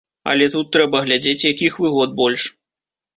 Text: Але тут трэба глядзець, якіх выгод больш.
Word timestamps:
Але 0.31 0.45
тут 0.53 0.69
трэба 0.75 1.01
глядзець, 1.05 1.47
якіх 1.51 1.77
выгод 1.83 2.17
больш. 2.23 2.47